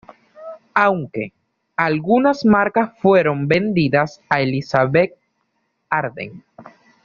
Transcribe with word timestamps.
Aunque, 0.73 1.31
algunas 1.75 2.43
marcas 2.43 2.97
fueron 3.03 3.47
vendidas 3.47 4.19
a 4.29 4.41
Elizabeth 4.41 5.13
Arden. 5.91 6.43